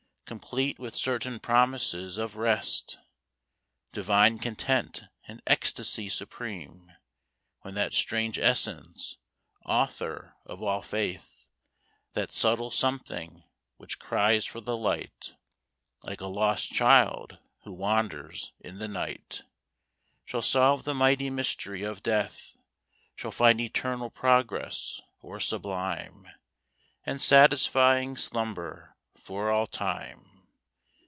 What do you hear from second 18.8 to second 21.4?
night, Shall solve the mighty